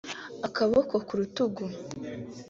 [0.47, 1.63] akaboko ku rutugu